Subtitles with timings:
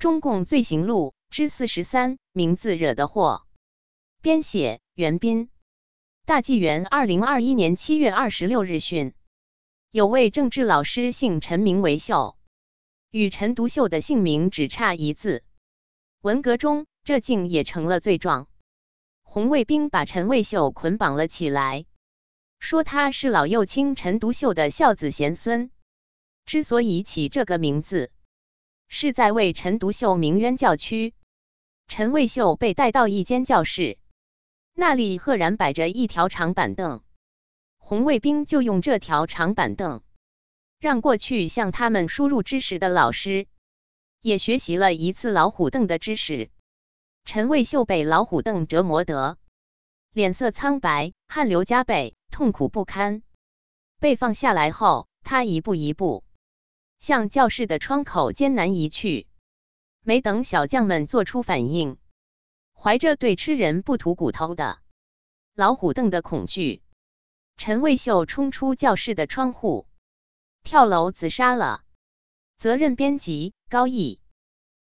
[0.00, 3.46] 中共罪行录之四十三，名字惹的祸。
[4.22, 5.50] 编写：袁斌。
[6.24, 9.12] 大纪元二零二一年七月二十六日讯，
[9.90, 12.38] 有位政治老师姓陈，名为秀，
[13.10, 15.44] 与陈独秀的姓名只差一字。
[16.22, 18.48] 文革中，这竟也成了罪状。
[19.20, 21.84] 红卫兵把陈卫秀捆绑了起来，
[22.58, 25.70] 说他是老右倾陈独秀的孝子贤孙。
[26.46, 28.10] 之所以起这个名字，
[28.90, 31.14] 是在为陈独秀鸣冤叫屈。
[31.86, 33.98] 陈卫秀被带到一间教室。
[34.74, 37.02] 那里赫然摆着一条长板凳，
[37.78, 40.02] 红卫兵就用这条长板凳
[40.78, 43.46] 让过去向他们输入知识的老师，
[44.20, 46.50] 也学习了一次老虎凳的知识。
[47.24, 49.38] 陈卫秀被老虎凳折磨得
[50.12, 53.22] 脸色苍白，汗流浃背，痛苦不堪。
[54.00, 56.24] 被放下来后，他一步一步
[57.00, 59.26] 向教室的窗口艰难移去。
[60.02, 61.98] 没等小将们做出反应。
[62.72, 64.78] 怀着对吃人不吐骨头的
[65.54, 66.82] 老虎凳的恐惧，
[67.56, 69.86] 陈卫秀冲出教室的窗户，
[70.62, 71.84] 跳楼自杀了。
[72.56, 74.20] 责任编辑：高毅。